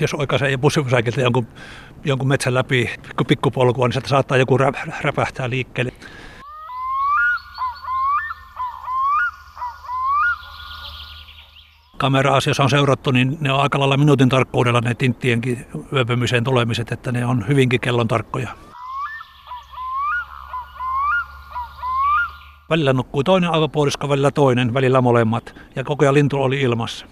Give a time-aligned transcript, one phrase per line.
[0.00, 1.46] jos oikaisee bussipysäkiltä jonkun,
[2.04, 2.90] jonkun metsän läpi
[3.28, 4.58] pikkupolkua, niin sieltä saattaa joku
[5.02, 5.92] räpähtää liikkeelle.
[12.00, 17.12] kamera-asioissa on seurattu, niin ne on aika lailla minuutin tarkkuudella ne tinttienkin yöpymiseen tulemiset, että
[17.12, 18.48] ne on hyvinkin kellon tarkkoja.
[22.70, 27.06] Välillä nukkui toinen aivopuolisko, välillä toinen, välillä molemmat, ja koko ajan lintu oli ilmassa.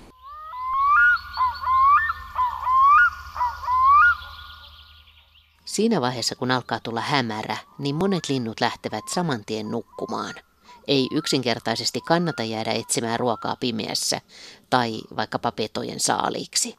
[5.78, 10.34] Siinä vaiheessa, kun alkaa tulla hämärä, niin monet linnut lähtevät saman tien nukkumaan–
[10.88, 14.20] ei yksinkertaisesti kannata jäädä etsimään ruokaa pimeässä
[14.70, 16.76] tai vaikkapa petojen saaliiksi.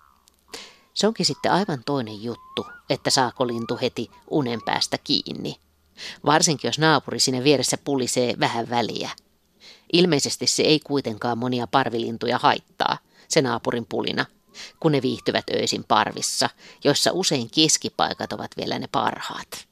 [0.93, 5.55] Se onkin sitten aivan toinen juttu, että saako lintu heti unen päästä kiinni.
[6.25, 9.09] Varsinkin jos naapuri sinne vieressä pulisee vähän väliä.
[9.93, 12.97] Ilmeisesti se ei kuitenkaan monia parvilintuja haittaa,
[13.27, 14.25] se naapurin pulina,
[14.79, 16.49] kun ne viihtyvät öisin parvissa,
[16.83, 19.67] joissa usein keskipaikat ovat vielä ne parhaat.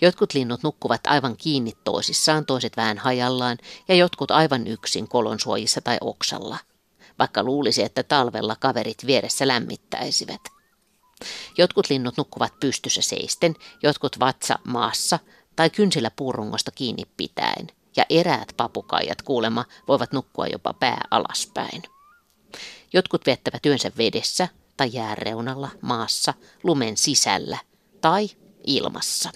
[0.00, 3.58] Jotkut linnut nukkuvat aivan kiinni toisissaan, toiset vähän hajallaan
[3.88, 6.58] ja jotkut aivan yksin kolonsuojissa tai oksalla,
[7.18, 10.40] vaikka luulisi, että talvella kaverit vieressä lämmittäisivät.
[11.58, 15.18] Jotkut linnut nukkuvat pystyssä seisten, jotkut vatsa maassa
[15.56, 21.82] tai kynsillä puurungosta kiinni pitäen, ja eräät papukaijat kuulema voivat nukkua jopa pää alaspäin.
[22.92, 27.58] Jotkut viettävät yönsä vedessä tai jääreunalla, maassa, lumen sisällä
[28.00, 28.30] tai
[28.66, 29.30] ilmassa.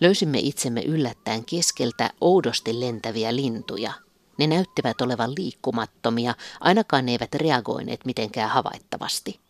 [0.00, 3.92] Löysimme itsemme yllättäen keskeltä oudosti lentäviä lintuja.
[4.38, 9.40] Ne näyttivät olevan liikkumattomia, ainakaan ne eivät reagoineet mitenkään havaittavasti.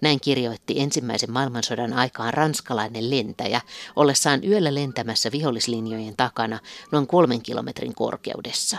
[0.00, 3.60] Näin kirjoitti ensimmäisen maailmansodan aikaan ranskalainen lentäjä,
[3.96, 6.58] ollessaan yöllä lentämässä vihollislinjojen takana
[6.92, 8.78] noin kolmen kilometrin korkeudessa.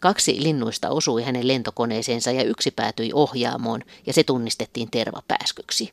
[0.00, 5.92] Kaksi linnuista osui hänen lentokoneeseensa ja yksi päätyi ohjaamoon ja se tunnistettiin tervapääskyksi.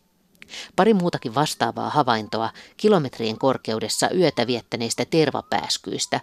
[0.76, 6.20] Pari muutakin vastaavaa havaintoa kilometrien korkeudessa yötä viettäneistä tervapääskyistä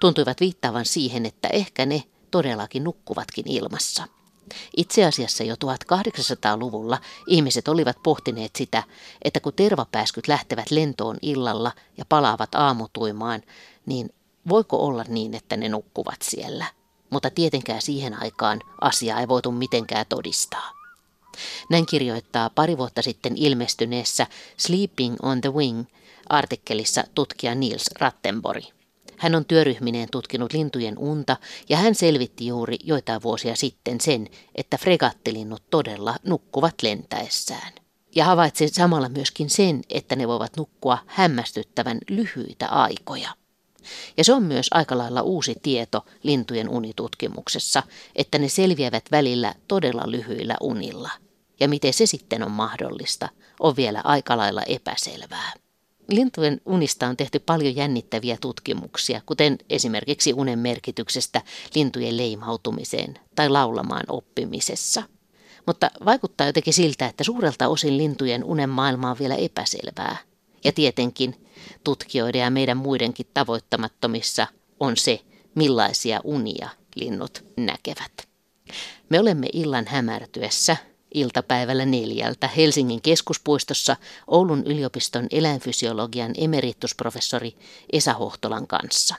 [0.00, 4.08] tuntuivat viittaavan siihen, että ehkä ne todellakin nukkuvatkin ilmassa.
[4.76, 8.82] Itse asiassa jo 1800-luvulla ihmiset olivat pohtineet sitä,
[9.24, 13.42] että kun tervapääskyt lähtevät lentoon illalla ja palaavat aamutuimaan,
[13.86, 14.14] niin
[14.48, 16.66] voiko olla niin, että ne nukkuvat siellä?
[17.12, 20.72] Mutta tietenkään siihen aikaan asiaa ei voitu mitenkään todistaa.
[21.70, 25.84] Näin kirjoittaa pari vuotta sitten ilmestyneessä Sleeping on the Wing
[26.28, 28.62] artikkelissa tutkija Niels Rattenbori.
[29.16, 31.36] Hän on työryhmineen tutkinut lintujen unta
[31.68, 37.72] ja hän selvitti juuri joitain vuosia sitten sen, että fregattilinnut todella nukkuvat lentäessään.
[38.14, 43.41] Ja havaitsi samalla myöskin sen, että ne voivat nukkua hämmästyttävän lyhyitä aikoja.
[44.16, 47.82] Ja se on myös aika lailla uusi tieto lintujen unitutkimuksessa,
[48.16, 51.10] että ne selviävät välillä todella lyhyillä unilla.
[51.60, 53.28] Ja miten se sitten on mahdollista,
[53.60, 55.52] on vielä aika lailla epäselvää.
[56.08, 61.42] Lintujen unista on tehty paljon jännittäviä tutkimuksia, kuten esimerkiksi unen merkityksestä
[61.74, 65.02] lintujen leimautumiseen tai laulamaan oppimisessa.
[65.66, 70.16] Mutta vaikuttaa jotenkin siltä, että suurelta osin lintujen unen maailma on vielä epäselvää.
[70.64, 71.46] Ja tietenkin
[71.84, 74.46] tutkijoiden ja meidän muidenkin tavoittamattomissa
[74.80, 75.20] on se,
[75.54, 78.28] millaisia unia linnut näkevät.
[79.08, 80.76] Me olemme illan hämärtyessä
[81.14, 83.96] iltapäivällä neljältä Helsingin keskuspuistossa
[84.26, 87.56] Oulun yliopiston eläinfysiologian emeritusprofessori
[87.92, 89.14] Esa Hohtolan kanssa.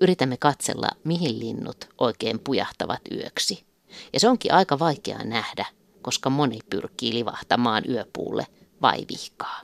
[0.00, 3.64] Yritämme katsella, mihin linnut oikein pujahtavat yöksi.
[4.12, 5.66] Ja se onkin aika vaikeaa nähdä,
[6.02, 8.46] koska moni pyrkii livahtamaan yöpuulle
[8.82, 9.60] vai vihkaa.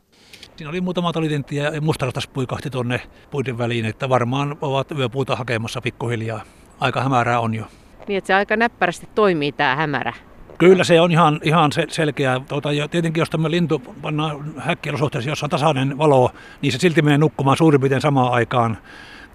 [0.57, 5.81] Siinä oli muutama talitintti ja mustarastas puikahti tuonne puiden väliin, että varmaan ovat yöpuuta hakemassa
[5.81, 6.43] pikkuhiljaa.
[6.81, 7.65] Aika hämärää on jo.
[8.09, 10.13] Niin, että se aika näppärästi toimii tämä hämärä.
[10.59, 12.41] Kyllä se on ihan, ihan selkeä.
[12.49, 16.31] Tuota, ja tietenkin jos tämä lintu pannaan häkkiolosuhteessa, jossa on tasainen valo,
[16.63, 18.79] niin se silti menee nukkumaan suurin piirtein samaan aikaan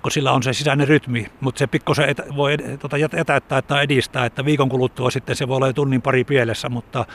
[0.02, 3.84] kun sillä on se sisäinen rytmi, mutta se pikkusen et, voi ed, tuota, jätäyttää tai
[3.84, 7.06] edistää, että viikon kuluttua sitten se voi olla jo tunnin pari pielessä, mutta,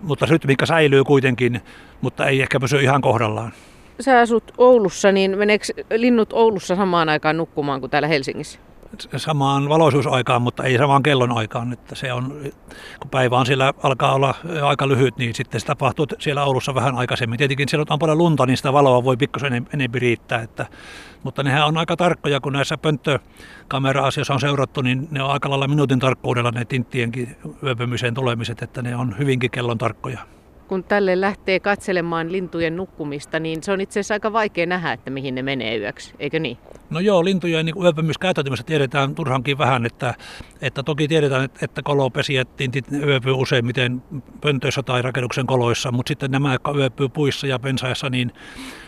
[0.00, 1.60] mutta rytmiikka säilyy kuitenkin,
[2.00, 3.52] mutta ei ehkä pysy ihan kohdallaan.
[4.00, 8.58] Sä asut Oulussa, niin meneekö linnut Oulussa samaan aikaan nukkumaan kuin täällä Helsingissä?
[9.16, 11.72] Samaan valoisuusaikaan, mutta ei samaan kellon aikaan.
[11.72, 12.40] Että se on,
[13.00, 16.94] kun päivä on siellä alkaa olla aika lyhyt, niin sitten se tapahtuu siellä Oulussa vähän
[16.94, 17.38] aikaisemmin.
[17.38, 20.42] Tietenkin siellä on paljon lunta, niin sitä valoa voi pikkusen enemmän riittää.
[20.42, 20.66] Että,
[21.22, 25.68] mutta nehän on aika tarkkoja, kun näissä pönttökamera-asioissa on seurattu, niin ne on aika lailla
[25.68, 30.35] minuutin tarkkuudella ne tinttienkin yöpymiseen tulemiset, että ne on hyvinkin kellon tarkkoja.
[30.68, 35.10] Kun tälle lähtee katselemaan lintujen nukkumista, niin se on itse asiassa aika vaikea nähdä, että
[35.10, 36.58] mihin ne menee yöksi, eikö niin?
[36.90, 40.14] No joo, lintujen niin yöpymiskäyttäytymistä tiedetään turhankin vähän, että,
[40.60, 42.48] että toki tiedetään, että, että kolopesijät
[42.92, 44.02] yöpyy useimmiten
[44.40, 48.32] pöntöissä tai rakennuksen koloissa, mutta sitten nämä, jotka yöpyy puissa ja pensaissa, niin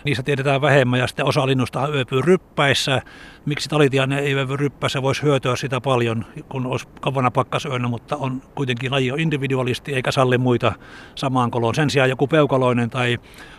[0.05, 3.03] niissä tiedetään vähemmän ja sitten osa linnusta yöpyy ryppäissä.
[3.47, 8.43] Miksi talitiainen ei yöpy ryppäissä, voisi hyötyä sitä paljon, kun olisi kavana pakkasyönä, mutta on
[8.55, 10.73] kuitenkin laji on individualisti eikä salli muita
[11.15, 11.68] samaan koloon.
[11.75, 13.19] Sen sijaan joku peukaloinen tai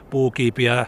[0.09, 0.85] puukiipiä,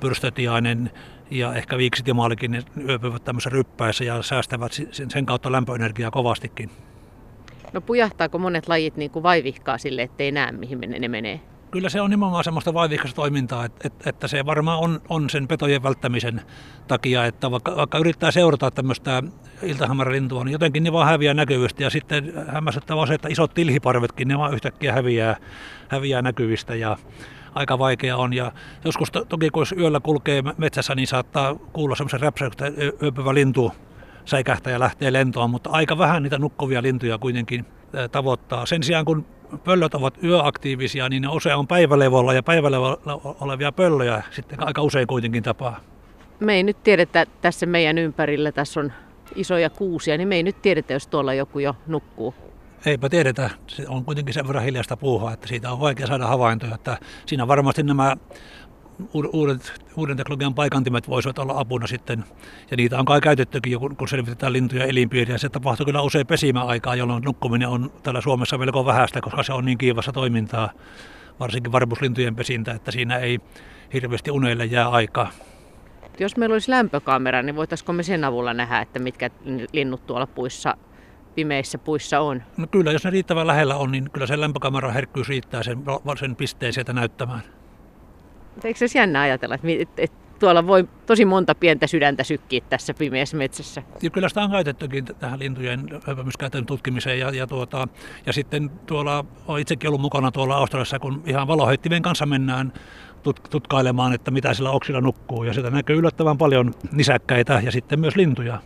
[0.00, 0.90] pyrstötiainen
[1.30, 4.72] ja ehkä viiksit ja maalikin ne yöpyvät tämmöisessä ryppäissä ja säästävät
[5.08, 6.70] sen kautta lämpöenergiaa kovastikin.
[7.72, 11.40] No pujahtaako monet lajit niin kuin vaivihkaa sille, ettei näe mihin ne menee?
[11.74, 15.48] Kyllä se on nimenomaan semmoista vaivihkasta toimintaa, että, että, että se varmaan on, on sen
[15.48, 16.42] petojen välttämisen
[16.88, 19.22] takia, että vaikka, vaikka yrittää seurata tämmöistä
[19.62, 24.28] iltahämärälintua, niin jotenkin ne vaan häviää näkyvistä ja sitten hämmästyttävä on se, että isot tilhiparvetkin,
[24.28, 25.36] ne vaan yhtäkkiä häviää,
[25.88, 26.96] häviää näkyvistä ja
[27.54, 28.32] aika vaikea on.
[28.32, 28.52] Ja
[28.84, 33.72] joskus to, toki kun yöllä kulkee metsässä, niin saattaa kuulla semmoisen räpsäyksen, yöpyvä lintu
[34.24, 37.66] säikähtää ja lähtee lentoon, mutta aika vähän niitä nukkuvia lintuja kuitenkin
[38.12, 38.66] tavoittaa.
[38.66, 39.33] Sen sijaan kun
[39.64, 43.00] pöllöt ovat yöaktiivisia, niin ne usein on päivälevolla ja päivälevolla
[43.40, 45.80] olevia pöllöjä sitten aika usein kuitenkin tapaa.
[46.40, 48.92] Me ei nyt tiedetä tässä meidän ympärillä, tässä on
[49.34, 52.34] isoja kuusia, niin me ei nyt tiedetä, jos tuolla joku jo nukkuu.
[52.86, 53.50] Eipä tiedetä.
[53.66, 56.74] Se on kuitenkin sen verran hiljaista puuhaa, että siitä on vaikea saada havaintoja.
[56.74, 58.16] Että siinä varmasti nämä
[59.32, 62.24] uudet, uuden teknologian paikantimet voisivat olla apuna sitten.
[62.70, 65.38] Ja niitä on kai käytettykin, kun selvitetään lintuja elinpiiriä.
[65.38, 69.64] Se tapahtuu kyllä usein pesimäaikaa, jolloin nukkuminen on täällä Suomessa melko vähäistä, koska se on
[69.64, 70.70] niin kiivassa toimintaa,
[71.40, 73.38] varsinkin varpuslintujen pesintä, että siinä ei
[73.92, 75.30] hirveästi uneille jää aikaa.
[76.18, 79.30] Jos meillä olisi lämpökamera, niin voitaisiko me sen avulla nähdä, että mitkä
[79.72, 80.76] linnut tuolla puissa
[81.34, 82.42] pimeissä puissa on?
[82.56, 85.78] No kyllä, jos ne riittävän lähellä on, niin kyllä se lämpökameran herkkyys riittää sen,
[86.20, 87.40] sen pisteen sieltä näyttämään.
[88.64, 93.36] Eikö se jännä ajatella, että, että tuolla voi tosi monta pientä sydäntä sykkiä tässä pimeässä
[93.36, 93.82] metsässä.
[94.02, 97.88] Ja kyllä sitä on käytettykin tähän lintujen höpömyskäytön tutkimiseen ja, ja, tuota,
[98.26, 102.72] ja sitten tuolla, olen itsekin ollut mukana tuolla Australiassa, kun ihan valoheittimien kanssa mennään
[103.22, 108.00] tut, tutkailemaan, että mitä sillä oksilla nukkuu ja sitä näkyy yllättävän paljon nisäkkäitä ja sitten
[108.00, 108.60] myös lintuja.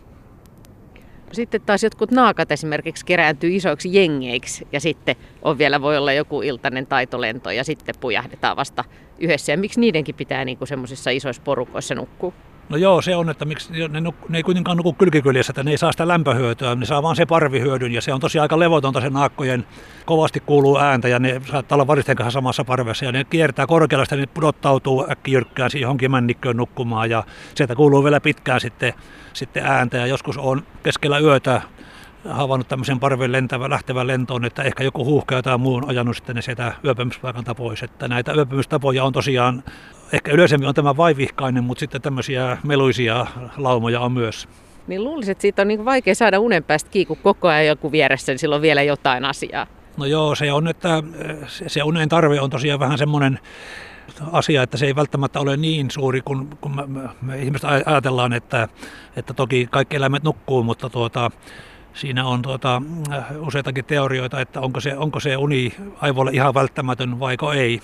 [1.31, 6.41] Sitten taas jotkut naakat esimerkiksi kerääntyy isoiksi jengeiksi ja sitten on vielä voi olla joku
[6.41, 8.83] iltainen taitolento ja sitten pujahdetaan vasta
[9.19, 9.51] yhdessä.
[9.51, 12.33] Ja miksi niidenkin pitää niin semmoisissa isoissa porukoissa nukkua?
[12.69, 15.71] No joo, se on, että miksi ne, nuk, ne ei kuitenkaan nuku kylkikyljessä, että ne
[15.71, 19.01] ei saa sitä lämpöhyötyä, ne saa vaan se parvihyödyn ja se on tosiaan aika levotonta
[19.01, 19.65] se naakkojen,
[20.05, 24.05] kovasti kuuluu ääntä ja ne saattaa olla varisten kanssa samassa parvessa ja ne kiertää korkealla,
[24.11, 27.23] ja ne pudottautuu äkkijyrkkään johonkin männikköön nukkumaan ja
[27.55, 28.93] sieltä kuuluu vielä pitkään sitten,
[29.33, 31.61] sitten ääntä ja joskus on keskellä yötä
[32.25, 36.35] havainnut tämmöisen parven lentävän, lähtevän lentoon, että ehkä joku huuhka tai muu on ajanut sitten
[36.35, 37.83] ne sieltä yöpymispaikalta pois.
[37.83, 39.63] Että näitä yöpymistapoja on tosiaan,
[40.13, 43.25] ehkä yleisemmin on tämä vaivihkainen, mutta sitten tämmöisiä meluisia
[43.57, 44.47] laumoja on myös.
[44.87, 47.91] Niin luulisin, että siitä on niin vaikea saada unen päästä kiinni, kun koko ajan joku
[47.91, 49.67] vieressä, niin silloin vielä jotain asiaa.
[49.97, 51.03] No joo, se on, että
[51.47, 53.39] se unen tarve on tosiaan vähän semmoinen
[54.31, 58.67] asia, että se ei välttämättä ole niin suuri, kun, kun me, me ihmiset ajatellaan, että,
[59.15, 61.31] että toki kaikki eläimet nukkuu, mutta tuota,
[61.93, 62.81] siinä on tuota,
[63.39, 67.81] useitakin teorioita, että onko se, onko se uni aivoille ihan välttämätön vaiko ei.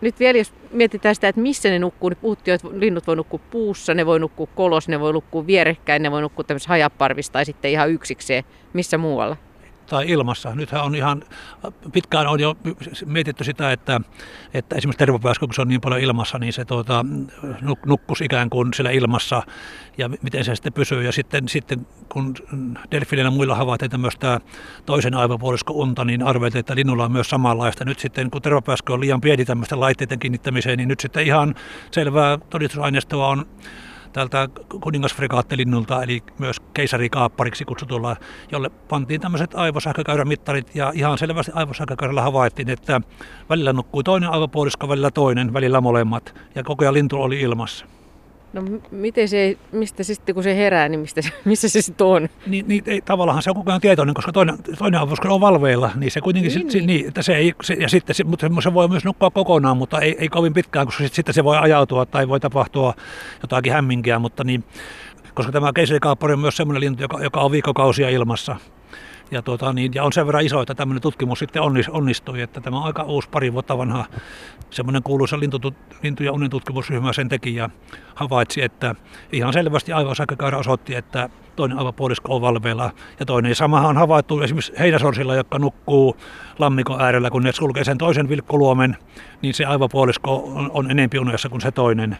[0.00, 3.40] Nyt vielä jos mietitään sitä, että missä ne nukkuu, niin puhuttiin, että linnut voi nukkua
[3.50, 7.44] puussa, ne voi nukkua kolos, ne voi nukkua vierekkäin, ne voi nukkua tämmöisessä hajaparvissa tai
[7.44, 8.44] sitten ihan yksikseen.
[8.72, 9.36] Missä muualla?
[9.92, 10.54] Tai ilmassa.
[10.54, 11.22] Nythän on ihan,
[11.92, 12.56] pitkään on jo
[13.06, 14.00] mietitty sitä, että,
[14.54, 17.04] että esimerkiksi tervapääskö, kun se on niin paljon ilmassa, niin se tuota,
[17.86, 19.42] nukkus ikään kuin siellä ilmassa
[19.98, 21.02] ja miten se sitten pysyy.
[21.02, 22.34] Ja sitten, sitten kun
[22.90, 24.40] delfiinillä muilla havaittiin tämmöistä
[24.86, 27.84] toisen aivopuoliskon unta, niin arveltiin, että linnulla on myös samanlaista.
[27.84, 31.54] Nyt sitten, kun tervapääskö on liian pieni tämmöisten laitteiden kiinnittämiseen, niin nyt sitten ihan
[31.90, 33.46] selvää todistusaineistoa on
[34.12, 34.48] tältä
[34.80, 38.16] kuningasfregaattilinulta, eli myös keisarikaappariksi kutsutulla,
[38.52, 43.00] jolle pantiin tämmöiset aivosähkökäyrämittarit, ja ihan selvästi aivosähkökäyrällä havaittiin, että
[43.48, 47.86] välillä nukkui toinen aivopuolisko, välillä toinen, välillä molemmat, ja koko ajan lintu oli ilmassa.
[48.52, 52.28] No miten se, mistä se sitten kun se herää, niin mistä, missä se sitten on?
[52.46, 55.90] Niin, niin ei, tavallaan se on koko ajan tietoinen, koska toinen, toinen avoskon on valveilla,
[55.94, 56.86] niin se kuitenkin, niin, se, niin.
[56.86, 60.00] niin että se ei, se, ja sitten se, mutta se voi myös nukkua kokonaan, mutta
[60.00, 62.94] ei, ei kovin pitkään, koska sitten se voi ajautua tai voi tapahtua
[63.42, 64.64] jotakin hämminkiä, mutta niin,
[65.34, 68.56] koska tämä keisarikaappari on myös sellainen lintu, joka, joka on viikkokausia ilmassa,
[69.32, 72.78] Ja, tuota, niin, ja on sen verran iso, että tämmöinen tutkimus sitten onnistui, että tämä
[72.78, 74.04] on aika uusi pari vuotta vanha
[74.70, 75.60] semmoinen kuuluisa lintu,
[76.02, 77.70] lintu- ja unentutkimusryhmä sen teki ja
[78.14, 78.94] havaitsi, että
[79.32, 83.54] ihan selvästi aivosähkökäyrä osoitti, että toinen aivopuolisko on valveilla ja toinen.
[83.54, 86.16] Samahan on havaittu esimerkiksi heinäsorsilla, jotka nukkuu
[86.58, 88.96] lammikon äärellä, kun ne sulkee sen toisen vilkkuluomen,
[89.42, 92.18] niin se aivopuolisko on, on enempi unessa kuin se toinen.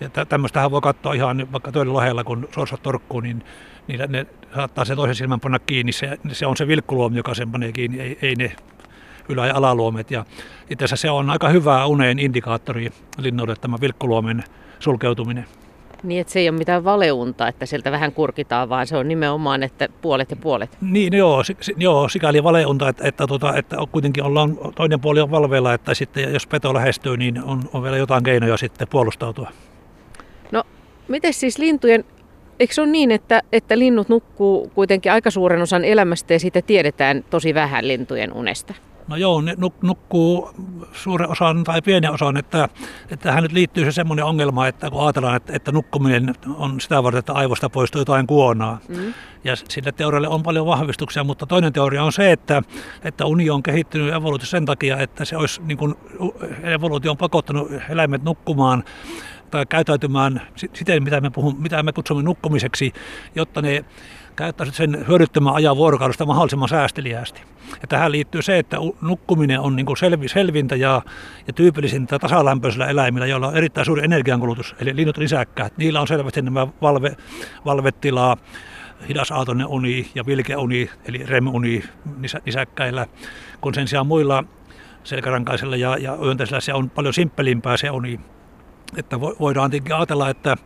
[0.00, 3.44] Ja tämmöistähän voi katsoa ihan vaikka toinen lohella, kun sorsat torkkuu, niin,
[3.86, 5.92] niin ne saattaa se toisen silmän panna kiinni.
[5.92, 8.52] Se, se on se vilkkuluomi, joka sen panee kiinni, ei, ei ne
[9.28, 10.10] ylä- ja alaluomet.
[10.10, 10.24] Ja
[10.70, 14.44] itse asiassa se on aika hyvä uneen indikaattori linnuille tämä vilkkuluomen
[14.78, 15.44] sulkeutuminen.
[16.02, 19.62] Niin, että se ei ole mitään valeunta, että sieltä vähän kurkitaan, vaan se on nimenomaan,
[19.62, 20.78] että puolet ja puolet.
[20.80, 21.42] Niin, joo,
[21.76, 26.32] joo sikäli valeunta, että, että, tota, että kuitenkin ollaan, toinen puoli on valveilla, että sitten
[26.32, 29.50] jos peto lähestyy, niin on, on vielä jotain keinoja sitten puolustautua.
[31.08, 32.04] Miten siis lintujen,
[32.60, 36.62] eikö se ole niin, että, että linnut nukkuu kuitenkin aika suuren osan elämästä ja siitä
[36.62, 38.74] tiedetään tosi vähän lintujen unesta?
[39.08, 40.50] No joo, ne nukkuu
[40.92, 42.68] suuren osan tai pienen osan, että,
[43.10, 47.02] että tähän nyt liittyy se semmoinen ongelma, että kun ajatellaan, että, että nukkuminen on sitä
[47.02, 48.78] varten, että aivosta poistuu jotain kuonaa.
[48.88, 49.14] Mm.
[49.44, 52.62] Ja sille teorialle on paljon vahvistuksia, mutta toinen teoria on se, että,
[53.04, 55.94] että uni on kehittynyt evoluutio sen takia, että se olisi niin kuin,
[56.62, 58.84] evoluutio on pakottanut eläimet nukkumaan
[59.56, 62.92] tai käyttäytymään siten, mitä me, puhun, mitä me kutsumme nukkumiseksi,
[63.34, 63.84] jotta ne
[64.36, 67.40] käyttäisivät sen hyödyttömän ajan vuorokaudesta mahdollisimman säästeliäästi.
[67.82, 71.02] Ja tähän liittyy se, että nukkuminen on niin selvi, selvintä ja,
[71.46, 75.76] ja tyypillisintä tasalämpöisillä eläimillä, joilla on erittäin suuri energiankulutus, eli linnut lisäkkäät.
[75.76, 77.16] Niillä on selvästi nämä valve,
[77.64, 78.36] valvetilaa,
[79.08, 81.84] hidasaatoinen uni ja vilkeuni, eli REM-uni
[82.44, 83.06] nisäkkäillä,
[83.60, 84.44] kun sen sijaan muilla
[85.04, 88.20] selkärankaisilla ja, ja yöntäisillä se on paljon simppelimpää se uni.
[88.96, 90.56] Että voidaan tietenkin ajatella, että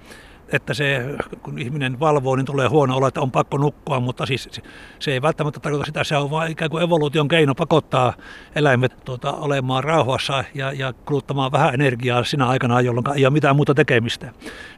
[0.53, 1.05] että se,
[1.43, 4.61] kun ihminen valvoo, niin tulee huono olo, että on pakko nukkua, mutta siis
[4.99, 8.13] se ei välttämättä tarkoita sitä, se on vain ikään kuin evoluution keino pakottaa
[8.55, 13.57] eläimet tuota, olemaan rauhassa ja, ja kuluttamaan vähän energiaa sinä aikana, jolloin ei ole mitään
[13.57, 14.33] muuta tekemistä.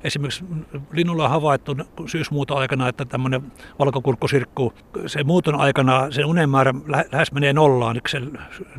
[0.05, 0.45] Esimerkiksi
[0.93, 1.76] linnulla on havaittu
[2.07, 4.73] syysmuuton aikana, että tämmöinen valkokurkkusirkku,
[5.07, 6.75] se muuton aikana sen unen määrä
[7.12, 8.21] lähes menee nollaan, se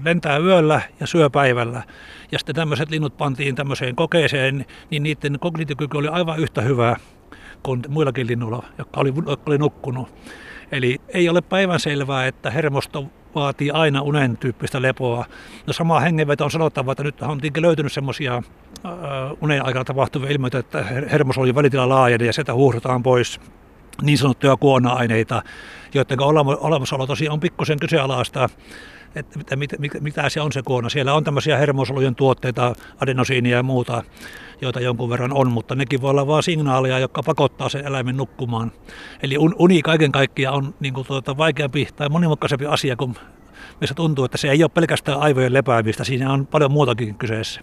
[0.05, 1.83] lentää yöllä ja syö päivällä.
[2.31, 6.82] Ja sitten tämmöiset linnut pantiin tämmöiseen kokeeseen, niin niiden kognitiokyky oli aivan yhtä hyvä
[7.63, 10.13] kuin muillakin linnuilla, jotka oli, jotka oli nukkunut.
[10.71, 15.25] Eli ei ole päivänselvää, että hermosto vaatii aina unen tyyppistä lepoa.
[15.67, 18.43] No sama hengenveto on sanottava, että nyt on löytynyt semmoisia
[19.41, 23.39] unen aikana tapahtuvia ilmiöitä, että hermosolujen välitila laajenee ja sieltä huuhdotaan pois
[24.01, 25.41] niin sanottuja kuona-aineita,
[25.93, 26.19] joiden
[26.59, 28.49] olemassaolo tosiaan on pikkusen kyseenalaista
[29.15, 30.89] että mitä, mitä, mitä se on se kuona.
[30.89, 34.03] Siellä on tämmöisiä hermosolujen tuotteita, adenosiinia ja muuta,
[34.61, 38.71] joita jonkun verran on, mutta nekin voi olla vain signaaleja, jotka pakottaa sen eläimen nukkumaan.
[39.23, 43.15] Eli uni kaiken kaikkiaan on niin kuin tuota, vaikeampi tai monimutkaisempi asia, kun
[43.81, 47.61] missä tuntuu, että se ei ole pelkästään aivojen lepäämistä, siinä on paljon muutakin kyseessä.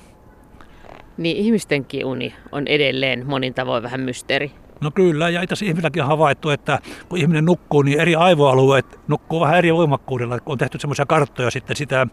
[1.17, 4.53] Niin ihmistenkin uni on edelleen monin tavoin vähän mysteeri.
[4.81, 9.41] No kyllä, ja itse ihmisilläkin on havaittu, että kun ihminen nukkuu, niin eri aivoalueet nukkuu
[9.41, 10.41] vähän eri voimakkuudella.
[10.41, 12.07] Kun on tehty semmoisia karttoja sitten sitä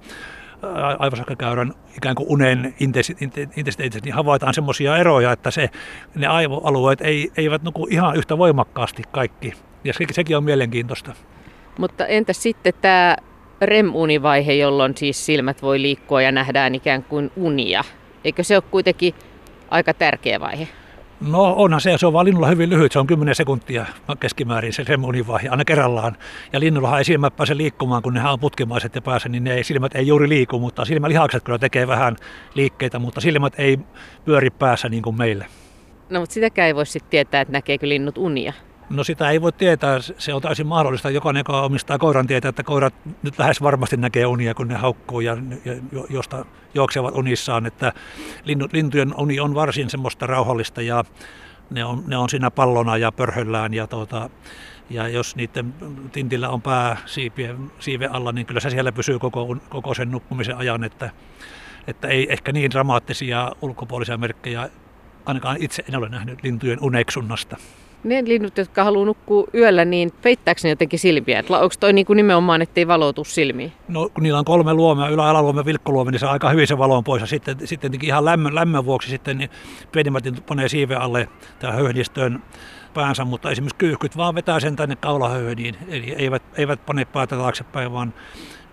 [1.00, 5.70] aivosakkakäyrän ikään kuin unen intensiteetistä, niin havaitaan semmoisia eroja, että se,
[6.16, 9.54] ne aivoalueet ei, eivät nuku ihan yhtä voimakkaasti kaikki.
[9.84, 11.14] Ja se, sekin on mielenkiintoista.
[11.78, 13.16] Mutta entäs sitten tämä
[13.62, 17.84] REM-univaihe, jolloin siis silmät voi liikkua ja nähdään ikään kuin unia?
[18.24, 19.14] Eikö se ole kuitenkin
[19.70, 20.68] aika tärkeä vaihe?
[21.22, 23.86] No onhan se, se on vaan linnulla hyvin lyhyt, se on 10 sekuntia
[24.20, 26.18] keskimäärin se remunivaihe aina kerrallaan.
[26.54, 29.64] Ja linnullahan ei silmät pääse liikkumaan, kun ne on putkimaiset ja pääse, niin ne ei,
[29.64, 32.16] silmät ei juuri liiku, mutta silmälihakset kyllä tekee vähän
[32.54, 33.80] liikkeitä, mutta silmät ei
[34.26, 35.46] pyöri päässä niin kuin meille.
[36.10, 38.54] No mutta sitäkään ei voi sitten tietää, että näkeekö linnut unia.
[38.90, 41.10] No sitä ei voi tietää, se on täysin mahdollista.
[41.10, 45.20] Jokainen, joka omistaa koiran, tietää, että koirat nyt lähes varmasti näkee unia, kun ne haukkuu
[45.20, 45.74] ja, ja
[46.10, 47.66] josta juoksevat unissaan.
[47.66, 47.94] Että
[48.74, 51.04] lintujen uni on varsin semmoista rauhallista ja
[51.70, 54.30] ne on, ne on siinä pallona ja pörhöllään ja, tuota,
[54.90, 55.74] ja jos niiden
[56.12, 60.58] tintillä on pää siipien, siiven alla, niin kyllä se siellä pysyy koko, koko sen nukkumisen
[60.58, 61.10] ajan, että,
[61.88, 64.70] että ei ehkä niin dramaattisia ulkopuolisia merkkejä
[65.26, 67.58] ainakaan itse en ole nähnyt lintujen uneksunnasta
[68.10, 71.40] ne linnut, jotka haluaa nukkua yöllä, niin peittääkö ne jotenkin silmiä?
[71.40, 73.74] Et onko toi niin kuin nimenomaan, ettei valotu silmiin?
[73.88, 77.04] No kun niillä on kolme luomea, ylä- alaluome, vilkkoluome, niin se aika hyvin se valon
[77.04, 77.22] pois.
[77.22, 79.50] Ja sitten, sitten ihan lämmön, lämmön vuoksi sitten niin
[79.92, 81.28] pienimmät panee siiven alle
[81.60, 82.44] tähän höhdistöön
[82.94, 85.76] päänsä, mutta esimerkiksi kyyhkyt vaan vetää sen tänne kaulahöyhdiin.
[85.88, 88.14] Eli eivät, eivät pane päätä taaksepäin, vaan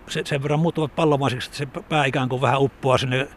[0.09, 3.27] se, sen verran muuttuvat pallomaiseksi, että se pää ikään kuin vähän uppoaa sinne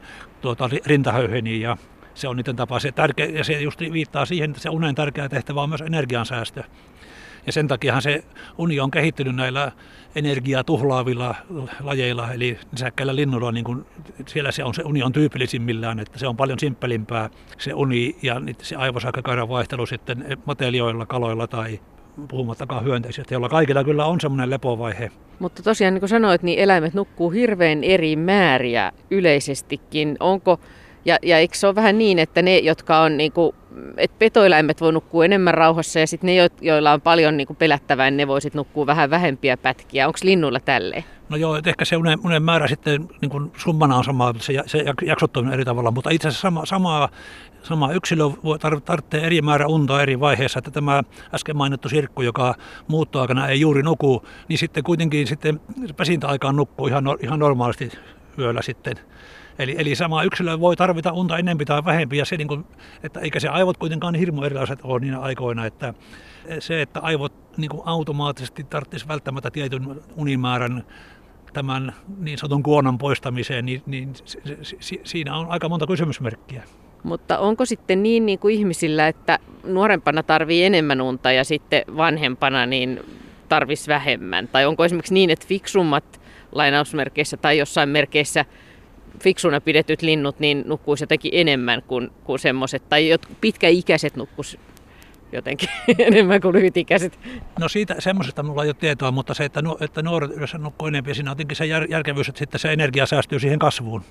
[0.41, 1.77] tuota, rintahöyheniin ja
[2.19, 2.81] se on niiden tapa.
[2.81, 6.63] Se, tärkeä, ja se just viittaa siihen, että se unen tärkeä tehtävä on myös energiansäästö.
[7.47, 8.25] Ja sen takiahan se
[8.59, 9.73] uni on kehittynyt näillä
[10.15, 11.35] energiaa tuhlaavilla
[11.81, 13.87] lajeilla, eli nisäkkäillä linnuilla, niin kuin
[14.27, 18.41] siellä se on se uni on tyypillisimmillään, että se on paljon simppelimpää se uni ja
[18.63, 21.81] se aivosakkakaidan vaihtelu sitten matelioilla, kaloilla tai
[22.29, 25.11] puhumattakaan hyönteisistä, joilla kaikilla kyllä on semmoinen lepovaihe.
[25.39, 30.17] Mutta tosiaan niin kuin sanoit, niin eläimet nukkuu hirveän eri määriä yleisestikin.
[30.21, 30.61] Onko,
[31.09, 33.55] ja, ja eikö se ole vähän niin, että ne, jotka on, niin kuin,
[33.97, 38.11] että petoeläimet voi nukkua enemmän rauhassa ja sitten ne, joilla on paljon niin kuin pelättävää,
[38.11, 40.07] ne voisit nukkua vähän vähempiä pätkiä.
[40.07, 41.05] Onko linnuilla tälleen?
[41.29, 44.53] No joo, että ehkä se unen, unen määrä sitten niin kuin summana on sama, se,
[44.67, 47.09] se jaksottuu eri tavalla, mutta itse asiassa sama, samaa
[47.63, 51.03] sama yksilö voi tarvitsee eri määrä unta eri vaiheessa, että tämä
[51.35, 52.55] äsken mainittu sirkku, joka
[52.89, 55.61] muuttoaikana ei juuri nuku, niin sitten kuitenkin sitten
[55.97, 57.93] pesintäaikaan nukkuu ihan, ihan normaalisti
[58.39, 58.97] yöllä sitten.
[59.59, 62.65] Eli, eli sama yksilö voi tarvita unta enempi tai vähempi, ja se, niin kuin,
[63.03, 65.95] että eikä se aivot kuitenkaan hirmu erilaiset ole niinä aikoina, että
[66.59, 70.85] se, että aivot niin kuin automaattisesti tarvitsisi välttämättä tietyn unimäärän
[71.53, 74.13] tämän niin sanotun kuonan poistamiseen, niin, niin
[75.05, 76.63] siinä on aika monta kysymysmerkkiä.
[77.03, 82.67] Mutta onko sitten niin, niin kuin ihmisillä, että nuorempana tarvii enemmän unta ja sitten vanhempana
[82.67, 83.01] niin
[83.49, 84.49] tarvisi vähemmän?
[84.49, 86.21] Tai onko esimerkiksi niin, että fiksummat
[86.53, 88.45] lainausmerkeissä tai jossain merkeissä
[89.23, 94.59] fiksuna pidetyt linnut niin nukkuisi jotenkin enemmän kuin, kuin semmoiset, tai pitkäikäiset nukkuisi
[95.33, 97.19] jotenkin enemmän kuin lyhytikäiset.
[97.61, 101.15] No siitä semmoisesta mulla ei ole tietoa, mutta se, että, että nuoret yleensä nukkuu enemmän,
[101.15, 104.03] siinä on jotenkin se jär, järkevyys, että sitten se energia säästyy siihen kasvuun.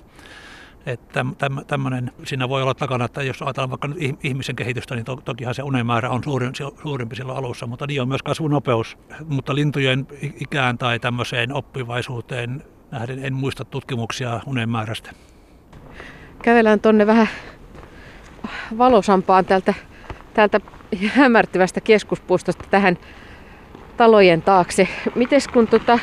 [0.86, 1.26] Että
[1.66, 3.88] tämmöinen, siinä voi olla takana, että jos ajatellaan vaikka
[4.22, 8.08] ihmisen kehitystä, niin to, tokihan se unemäärä on suurin, suurempi silloin alussa, mutta niin on
[8.08, 8.98] myös kasvunopeus.
[9.24, 10.06] Mutta lintujen
[10.40, 15.10] ikään tai tämmöiseen oppivaisuuteen nähden en muista tutkimuksia unen määrästä.
[16.42, 17.28] Kävelään tonne vähän
[18.78, 19.74] valosampaan täältä,
[20.34, 20.60] täältä
[21.06, 22.98] hämärtyvästä keskuspuistosta tähän
[23.96, 24.88] talojen taakse.
[25.14, 25.98] Mites kun tota,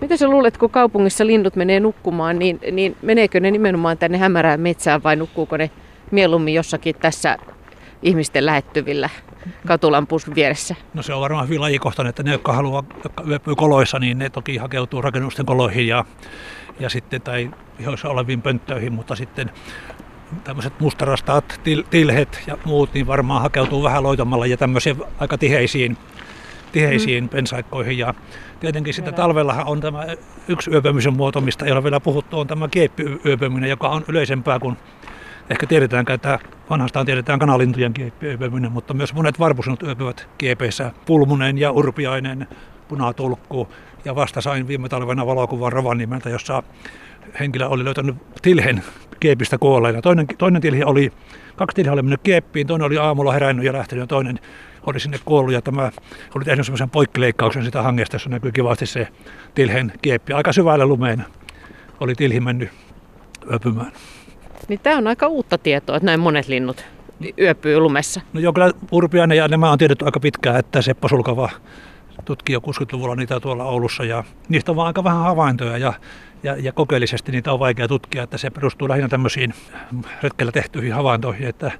[0.00, 4.60] mitä sä luulet, kun kaupungissa linnut menee nukkumaan, niin, niin meneekö ne nimenomaan tänne hämärään
[4.60, 5.70] metsään vai nukkuuko ne
[6.10, 7.38] mieluummin jossakin tässä
[8.02, 9.10] ihmisten lähettyvillä
[9.66, 10.74] katulampun vieressä?
[10.94, 14.30] No se on varmaan hyvin lajikohtainen, että ne, jotka haluaa, jotka yöpyy koloissa, niin ne
[14.30, 16.04] toki hakeutuu rakennusten koloihin ja,
[16.80, 17.50] ja sitten, tai
[17.80, 19.50] ihoissa oleviin pönttöihin, mutta sitten
[20.44, 25.96] tämmöiset mustarastaat, til, tilhet ja muut, niin varmaan hakeutuu vähän loitamalla ja tämmöisiin aika tiheisiin,
[26.72, 27.28] tiheisiin mm.
[27.28, 27.98] pensaikkoihin.
[27.98, 28.14] Ja
[28.60, 30.06] tietenkin sitten talvellahan on tämä
[30.48, 34.76] yksi yöpymisen muoto, mistä ei ole vielä puhuttu, on tämä kieppiyöpyminen, joka on yleisempää kuin
[35.50, 36.38] ehkä tiedetäänkään, että
[36.70, 40.92] vanhastaan tiedetään kanalintujen kieppiyöpyminen, mutta myös monet varpusinut yöpyvät kiepeissä.
[41.06, 42.48] Pulmunen ja urpiainen,
[42.88, 43.68] punatulkku
[44.04, 46.62] ja vasta sain viime talvena valokuvan Rovaniemeltä, jossa
[47.40, 48.84] henkilö oli löytänyt tilhen
[49.20, 50.02] kiepistä kuolleena.
[50.02, 51.12] Toinen, toinen tilhi oli,
[51.56, 54.38] kaksi tilhiä oli mennyt kieppiin, toinen oli aamulla herännyt ja lähtenyt ja toinen
[54.86, 55.90] oli sinne kuollut ja tämä
[56.34, 59.08] oli tehnyt semmoisen poikkileikkauksen sitä hangesta, jossa näkyy kivasti se
[59.54, 60.32] tilhen kieppi.
[60.32, 61.24] Aika syvälle lumeen
[62.00, 62.70] oli tilhi mennyt
[63.50, 63.92] yöpymään.
[64.68, 66.84] Niin tämä on aika uutta tietoa, että näin monet linnut
[67.38, 68.20] yöpyy lumessa.
[68.32, 71.50] No joo, kyllä Urpiainen ja nämä on tiedetty aika pitkään, että Seppo Sulkava
[72.24, 75.92] tutki jo 60-luvulla niitä tuolla Oulussa ja niistä on vaan aika vähän havaintoja ja,
[76.42, 79.54] ja, ja kokeellisesti niitä on vaikea tutkia, että se perustuu lähinnä tämmöisiin
[80.22, 81.72] retkellä tehtyihin havaintoihin, että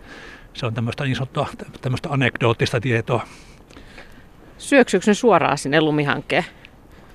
[0.55, 1.47] se on tämmöistä niin sanottua
[1.81, 3.23] tämmöistä anekdoottista tietoa.
[4.59, 6.45] Syöksyykö ne suoraan sinne lumihankkeen?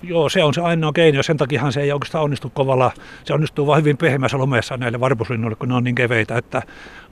[0.04, 2.92] Joo, se on se ainoa keino, sen takiahan se ei oikeastaan onnistu kovalla.
[3.24, 6.62] Se onnistuu vain hyvin pehmeässä lumessa näille varpuslinnuille, kun ne on niin keveitä, että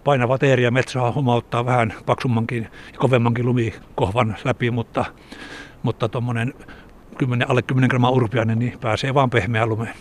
[0.03, 5.05] painava teeri ja metsä humauttaa vähän paksummankin ja kovemmankin lumikohvan läpi, mutta,
[5.83, 6.53] mutta tuommoinen
[7.17, 9.93] 10, alle 10 grammaa urpiainen niin pääsee vaan pehmeään lumeen.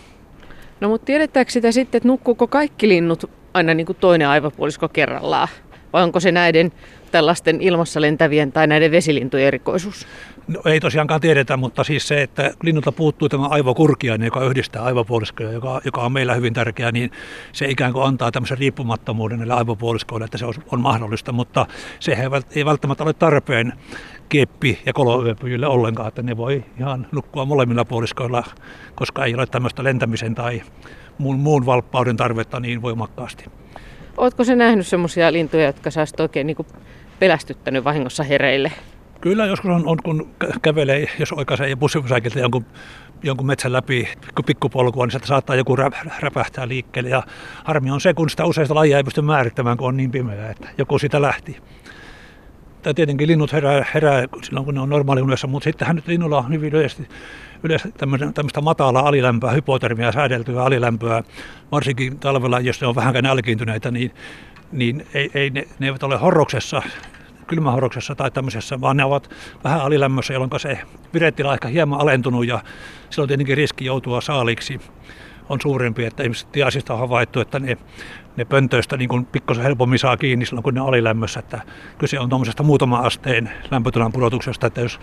[0.81, 5.49] No mutta tiedetäänkö sitä sitten, että nukkuuko kaikki linnut aina niin kuin toinen aivopuolisko kerrallaan?
[5.93, 6.73] Vai onko se näiden
[7.11, 10.07] tällaisten ilmassa lentävien tai näiden vesilintujen erikoisuus?
[10.51, 15.53] No, ei tosiaankaan tiedetä, mutta siis se, että linnulta puuttuu tämä aivokurkiainen, joka yhdistää aivopuoliskoja,
[15.53, 17.11] joka, joka on meillä hyvin tärkeä, niin
[17.53, 21.67] se ikään kuin antaa tämmöisen riippumattomuuden näille aivopuoliskoille, että se on, on mahdollista, mutta
[22.01, 22.17] se
[22.55, 23.73] ei välttämättä ole tarpeen
[24.29, 28.45] kieppi- ja kolovöpyjille ollenkaan, että ne voi ihan nukkua molemmilla puoliskoilla,
[28.95, 30.63] koska ei ole tämmöistä lentämisen tai
[31.19, 33.45] muun, muun valppauden tarvetta niin voimakkaasti.
[34.17, 36.67] Oletko se nähnyt semmoisia lintuja, jotka sä oikein niin
[37.19, 38.73] pelästyttänyt vahingossa hereille?
[39.21, 40.31] Kyllä joskus on, on kun
[40.63, 42.67] kävelee, jos oikaisee bussipysäkiltä jonkun,
[43.23, 44.09] jonkun metsän läpi
[44.47, 45.77] pikkupolkua, niin sieltä saattaa joku
[46.21, 47.11] räpähtää liikkeelle.
[47.11, 47.23] Ja
[47.65, 50.69] harmi on se, kun sitä useista lajia ei pysty määrittämään, kun on niin pimeää, että
[50.79, 51.57] joku sitä lähti.
[52.83, 56.53] Tai tietenkin linnut herää, herää silloin, kun ne on normaaliunessa, mutta sittenhän nyt linnulla on
[56.53, 57.09] hyvin yleisesti,
[57.63, 57.99] yleisesti
[58.35, 61.23] tämmöistä matalaa alilämpöä, hypotermia, säädeltyä alilämpöä,
[61.73, 64.11] varsinkin talvella, jos ne on vähänkään alkiintyneitä, niin,
[64.73, 66.83] niin ei, ei, ne, ne eivät ole horroksessa
[67.51, 69.31] kylmähoroksessa tai tämmöisessä, vaan ne ovat
[69.65, 70.79] vähän alilämmössä, jolloin se
[71.15, 72.61] viretila on ehkä hieman alentunut ja
[73.11, 74.81] silloin tietenkin riski joutua saaliksi
[75.49, 77.77] on suurempi, että ihmiset tiasista on havaittu, että ne,
[78.37, 81.41] ne pöntöistä niin kuin pikkusen helpommin saa kiinni silloin, kun ne on alilämmössä.
[81.41, 81.61] Että
[81.99, 85.01] kyse on tuommoisesta muutama asteen lämpötilan pudotuksesta, että jos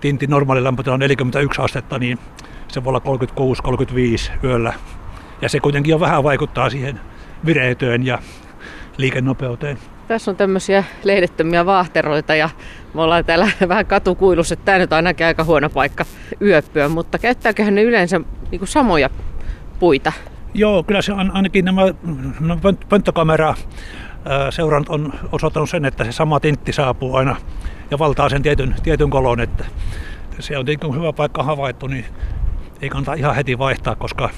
[0.00, 2.18] tintin normaali lämpötila on 41 astetta, niin
[2.68, 3.02] se voi olla
[4.38, 4.74] 36-35 yöllä.
[5.42, 7.00] Ja se kuitenkin jo vähän vaikuttaa siihen
[7.46, 8.18] vireyteen ja
[8.96, 9.78] liikennopeuteen.
[10.08, 12.50] Tässä on tämmöisiä lehdettömiä vaahteroita ja
[12.94, 16.04] me ollaan täällä vähän katukuilussa, että tämä nyt on ainakin aika huono paikka
[16.42, 19.10] yöpyä, mutta käyttääköhän ne yleensä niin kuin samoja
[19.78, 20.12] puita?
[20.54, 21.82] Joo, kyllä se on ainakin nämä
[22.40, 23.54] no, pönttökamera
[24.50, 27.36] seurannut on osoittanut sen, että se sama tintti saapuu aina
[27.90, 29.64] ja valtaa sen tietyn, tietyn kolon, että
[30.38, 32.04] se on niin hyvä paikka havaittu, niin
[32.82, 34.30] ei kannata ihan heti vaihtaa, koska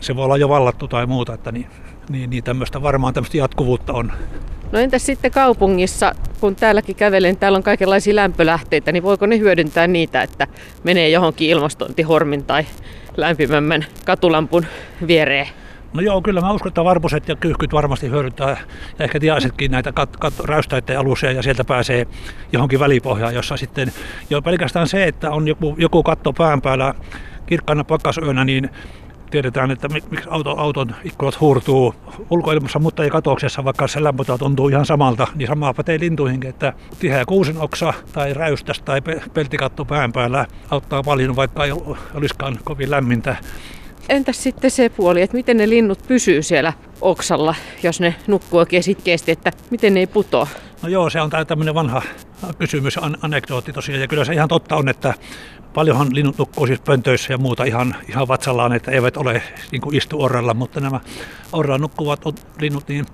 [0.00, 1.66] se voi olla jo vallattu tai muuta, että niin,
[2.08, 4.12] niin, niin tämmöistä, varmaan tämmöistä jatkuvuutta on.
[4.72, 9.86] No entäs sitten kaupungissa, kun täälläkin kävelen, täällä on kaikenlaisia lämpölähteitä, niin voiko ne hyödyntää
[9.86, 10.46] niitä, että
[10.84, 12.66] menee johonkin ilmastointihormin tai
[13.16, 14.66] lämpimämmän katulampun
[15.06, 15.48] viereen?
[15.92, 18.50] No joo, kyllä mä uskon, että varpuset ja kyyhkyt varmasti hyödyntää
[18.98, 22.06] ja ehkä tiaisetkin näitä kat, kat, räystäiden alusia ja sieltä pääsee
[22.52, 23.92] johonkin välipohjaan, jossa sitten
[24.30, 26.94] jo pelkästään se, että on joku, joku katto pään päällä
[27.46, 28.70] kirkkaana pakkasyönä, niin
[29.30, 31.94] tiedetään, että miksi auto, auton ikkunat huurtuu
[32.30, 36.72] ulkoilmassa, mutta ei katouksessa, vaikka se lämpötila tuntuu ihan samalta, niin samaa pätee lintuihinkin, että
[36.98, 39.02] tiheä kuusen oksa tai räystäs tai
[39.34, 41.72] peltikatto pään päällä auttaa paljon, vaikka ei
[42.14, 43.36] olisikaan kovin lämmintä.
[44.08, 48.82] Entäs sitten se puoli, että miten ne linnut pysyy siellä oksalla, jos ne nukkuu oikein
[48.82, 50.46] sitkeästi, että miten ne ei putoa?
[50.82, 52.02] No joo, se on tämmöinen vanha
[52.58, 55.14] kysymys, anekdootti tosiaan, ja kyllä se ihan totta on, että
[55.74, 59.96] paljonhan linnut nukkuu siis pöntöissä ja muuta ihan, ihan vatsallaan, että eivät ole niin kuin
[59.96, 61.00] istu orrella, mutta nämä
[61.52, 62.20] orrella nukkuvat
[62.60, 63.06] linnut, niin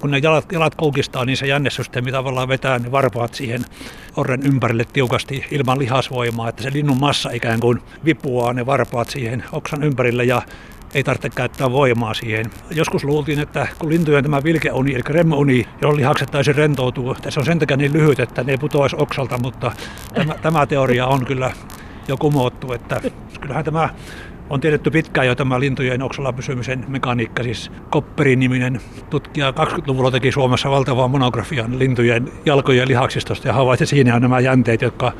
[0.00, 3.64] kun ne jalat, jalat koukistaa, niin se jännesysteemi tavallaan vetää ne varpaat siihen
[4.16, 9.44] orren ympärille tiukasti ilman lihasvoimaa, että se linnun massa ikään kuin vipuaa ne varpaat siihen
[9.52, 10.42] oksan ympärille ja
[10.94, 12.50] ei tarvitse käyttää voimaa siihen.
[12.70, 17.40] Joskus luultiin, että kun lintujen tämä vilkeuni, eli remmeuni, jolloin lihakset täysin rentoutuu, että se
[17.40, 19.72] on sen takia niin lyhyt, että ne ei putoaisi oksalta, mutta
[20.14, 21.52] tämä, tämä teoria on kyllä
[22.08, 23.00] jo kumottu, että
[23.40, 23.88] kyllähän tämä
[24.50, 30.32] on tiedetty pitkään jo tämä lintujen oksalla pysymisen mekaniikka, siis Kopperin niminen tutkija 20-luvulla teki
[30.32, 35.12] Suomessa valtavan monografian lintujen jalkojen lihaksistosta ja havaitsi siinä nämä jänteet, jotka,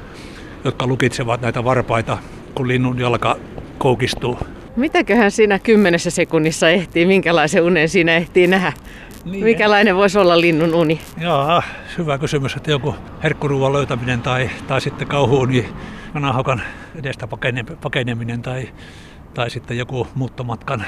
[0.65, 2.19] jotka lukitsevat näitä varpaita,
[2.55, 3.37] kun linnun jalka
[3.79, 4.39] koukistuu.
[4.77, 8.73] Mitäköhän siinä kymmenessä sekunnissa ehtii, minkälaisen unen siinä ehtii nähdä?
[9.25, 9.45] Niin.
[9.45, 11.01] Mikälainen voisi olla linnun uni?
[11.21, 11.63] Joo,
[11.99, 15.69] hyvä kysymys, että joku herkkuruuan löytäminen tai, tai sitten kauhuuni
[16.13, 16.63] kanahakan
[16.99, 17.29] edestä
[17.83, 18.69] pakeneminen tai,
[19.35, 20.85] tai sitten joku muuttomatkan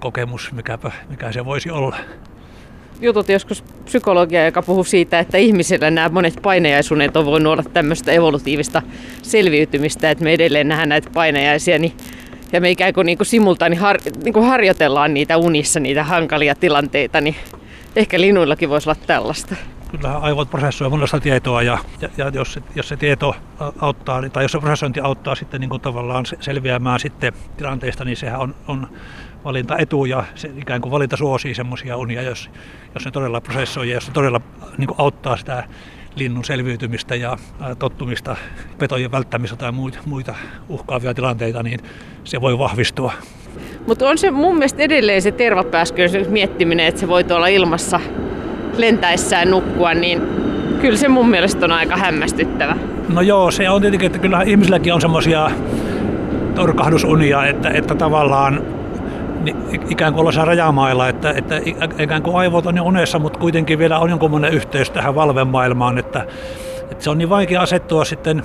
[0.00, 1.96] kokemus, mikäpä, mikä se voisi olla.
[3.00, 8.12] Jutut joskus psykologia, joka puhuu siitä, että ihmisillä nämä monet painajaisunet on voinut olla tämmöistä
[8.12, 8.82] evolutiivista
[9.22, 11.92] selviytymistä, että me edelleen nähdään näitä painajaisia, niin
[12.52, 16.54] ja me ikään kuin, niin kuin simultaani har, niin kuin harjoitellaan niitä unissa, niitä hankalia
[16.54, 17.36] tilanteita, niin
[17.96, 19.56] ehkä linnuillakin voisi olla tällaista.
[19.90, 23.34] Kyllähän aivot prosessoi monesta tietoa ja, ja, ja jos, se, jos se tieto
[23.80, 28.40] auttaa, tai jos se prosessointi auttaa sitten niin kuin tavallaan selviämään sitten tilanteesta, niin sehän
[28.40, 28.88] on, on
[29.44, 32.50] valinta etu ja se ikään kuin valinta suosii semmoisia unia, jos,
[32.94, 34.40] jos ne todella prosessoi ja jos se todella
[34.78, 35.64] niin kuin auttaa sitä
[36.18, 37.36] linnun selviytymistä ja
[37.78, 38.36] tottumista,
[38.78, 39.72] petojen välttämistä tai
[40.06, 40.34] muita,
[40.68, 41.80] uhkaavia tilanteita, niin
[42.24, 43.12] se voi vahvistua.
[43.86, 48.00] Mutta on se mun mielestä edelleen se tervapääskön miettiminen, että se voi olla ilmassa
[48.76, 50.22] lentäessään nukkua, niin
[50.80, 52.76] kyllä se mun mielestä on aika hämmästyttävä.
[53.08, 55.50] No joo, se on tietenkin, että kyllä ihmisilläkin on semmoisia
[56.54, 58.77] torkahdusunia, että, että tavallaan
[59.40, 59.56] niin
[59.90, 61.60] ikään kuin ollaan rajamailla, että, että
[61.98, 66.26] ikään kuin aivot on jo unessa, mutta kuitenkin vielä on jonkunlainen yhteys tähän valvemaailmaan, että,
[66.90, 68.42] että se on niin vaikea asettua sitten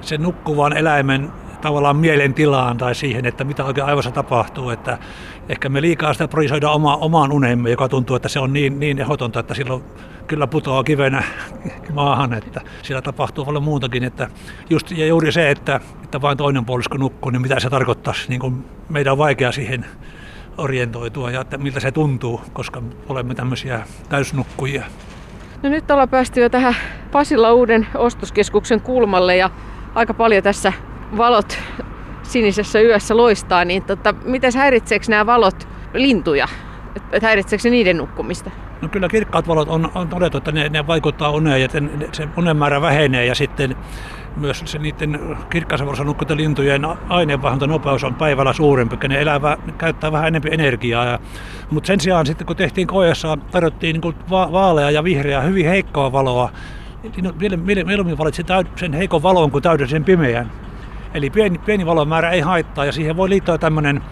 [0.00, 1.32] sen nukkuvan eläimen
[1.64, 4.70] tavallaan mielentilaan tai siihen, että mitä oikein aivossa tapahtuu.
[4.70, 4.98] Että
[5.48, 8.98] ehkä me liikaa sitä projisoidaan oma, omaan unemme, joka tuntuu, että se on niin, niin
[8.98, 9.84] ehdotonta, että silloin
[10.26, 11.24] kyllä putoaa kivenä
[11.92, 14.04] maahan, että siellä tapahtuu paljon muutakin.
[14.04, 14.28] Että
[14.70, 18.40] just, ja juuri se, että, että vain toinen puolisko nukkuu, niin mitä se tarkoittaisi, niin
[18.40, 19.86] kuin meidän on vaikea siihen
[20.58, 24.84] orientoitua ja että miltä se tuntuu, koska olemme tämmöisiä täysnukkujia.
[25.62, 26.76] No nyt ollaan päästy jo tähän
[27.12, 29.50] Pasilla uuden ostoskeskuksen kulmalle ja
[29.94, 30.72] aika paljon tässä
[31.16, 31.58] valot
[32.22, 36.48] sinisessä yössä loistaa, niin tota, miten häiritseekö nämä valot lintuja?
[37.12, 38.50] Et häiritseekö niiden nukkumista?
[38.82, 41.68] No kyllä kirkkaat valot on, on todettu, että ne, ne vaikuttaa uneen ja
[42.12, 43.76] se unen määrä vähenee ja sitten
[44.36, 46.82] myös se niiden kirkkaassa valossa nukkuvien lintujen
[47.66, 51.04] nopeus on päivällä suurempi, ne elävä, käyttää vähän enemmän energiaa.
[51.04, 51.18] Ja,
[51.70, 56.12] mutta sen sijaan sitten kun tehtiin koessa, tarjottiin niin va- vaalea ja vihreää, hyvin heikkoa
[56.12, 56.50] valoa,
[57.84, 58.42] mieluummin valitsi
[58.76, 60.50] sen heikon valon kuin täydellisen pimeän.
[61.14, 64.02] Eli pieni, pieni valon ei haittaa ja siihen voi liittyä tämmöinen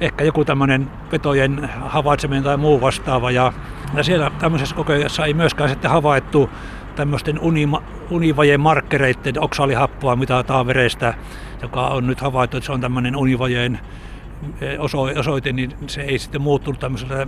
[0.00, 3.30] ehkä joku tämmöinen petojen havaitseminen tai muu vastaava.
[3.30, 3.52] Ja,
[3.94, 6.50] ja siellä tämmöisessä kokeessa ei myöskään sitten havaittu
[6.96, 11.14] tämmöisten unima, univajeen markkereiden oksaalihappoa mitataan verestä,
[11.62, 13.80] joka on nyt havaittu, että se on tämmöinen univajeen
[15.18, 16.80] osoite, niin se ei sitten muuttunut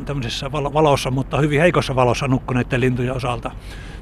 [0.05, 3.51] tämmöisessä, valossa, mutta hyvin heikossa valossa nukkuneiden lintujen osalta.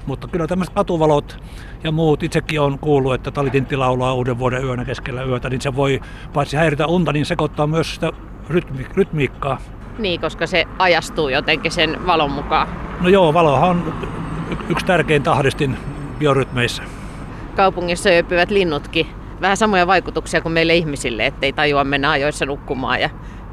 [0.07, 1.39] Mutta kyllä tämmöiset katuvalot
[1.85, 5.77] ja muut, itsekin on kuullut, että talitintti laulaa uuden vuoden yönä keskellä yötä, niin se
[5.77, 6.01] voi
[6.33, 8.13] paitsi häiritä unta, niin sekoittaa myös sitä
[8.49, 9.59] rytmi, rytmiikkaa.
[9.99, 12.69] Niin, koska se ajastuu jotenkin sen valon mukaan.
[13.01, 13.95] No joo, valohan on
[14.69, 15.77] yksi tärkein tahdistin
[16.19, 16.83] biorytmeissä.
[17.57, 19.07] Kaupungissa yöpyvät linnutkin.
[19.41, 23.11] Vähän samoja vaikutuksia kuin meille ihmisille, ettei tajua mennä ajoissa nukkumaan ja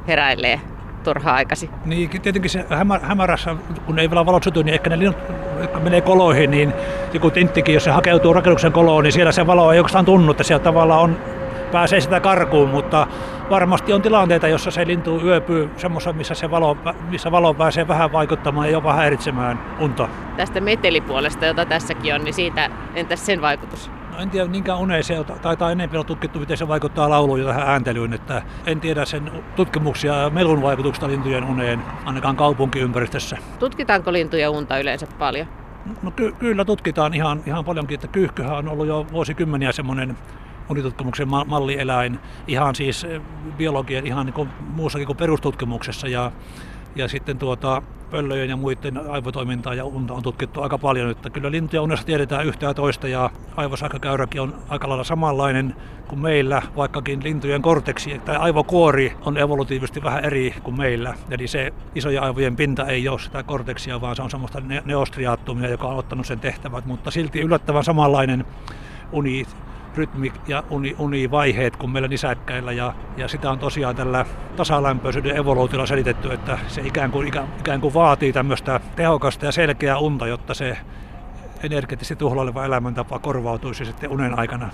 [0.07, 0.61] heräilee
[1.03, 1.69] turhaa aikasi.
[1.85, 2.65] Niin, tietenkin se
[3.01, 5.17] hämärässä, kun ei vielä valot syty, niin ehkä ne linnut,
[5.61, 6.73] jotka menee koloihin, niin
[7.13, 10.43] joku tinttikin, jos se hakeutuu rakennuksen koloon, niin siellä se valo ei oikeastaan tunnu, että
[10.43, 11.17] siellä tavallaan on
[11.71, 13.07] pääsee sitä karkuun, mutta
[13.49, 16.77] varmasti on tilanteita, jossa se lintu yöpyy semmoisessa, missä, se valo,
[17.09, 20.07] missä valo pääsee vähän vaikuttamaan ja jopa häiritsemään unta.
[20.37, 23.91] Tästä metelipuolesta, jota tässäkin on, niin siitä entäs sen vaikutus?
[24.17, 28.13] En tiedä niinkään uneeseen, taitaa enemmän olla tutkittu, miten se vaikuttaa lauluun ja tähän ääntelyyn.
[28.13, 33.37] Että en tiedä sen tutkimuksia melun vaikutuksesta lintujen uneen, ainakaan kaupunkiympäristössä.
[33.59, 35.47] Tutkitaanko lintujen unta yleensä paljon?
[36.01, 40.17] No ky- kyllä tutkitaan ihan, ihan paljonkin, että kyyhkyhän on ollut jo vuosikymmeniä semmoinen
[40.67, 43.21] monitutkimuksen mallieläin, ihan siis eh,
[43.57, 46.31] biologian ihan niin kuin muussakin kuin perustutkimuksessa ja
[47.07, 51.09] sitten tuota, pöllöjen ja muiden aivotoimintaa ja unta on tutkittu aika paljon.
[51.09, 55.75] Että kyllä lintuja unessa tiedetään yhtä ja toista ja aivosähkökäyräkin on aika lailla samanlainen
[56.07, 61.13] kuin meillä, vaikkakin lintujen korteksi tai aivokuori on evolutiivisesti vähän eri kuin meillä.
[61.29, 65.87] Eli se isojen aivojen pinta ei ole sitä korteksia, vaan se on semmoista neostriaattumia, joka
[65.87, 68.45] on ottanut sen tehtävät, mutta silti yllättävän samanlainen
[69.11, 69.45] uni
[69.95, 74.25] rytmi- ja uni, univaiheet kuin meillä nisäkkäillä ja, ja sitä on tosiaan tällä
[74.55, 79.97] tasalämpöisyyden evoluutiolla selitetty, että se ikään kuin, ikään, ikään kuin vaatii tämmöistä tehokasta ja selkeää
[79.97, 80.77] unta, jotta se
[81.63, 84.69] energeettisesti tuhlaileva elämäntapa korvautuisi sitten unen aikana.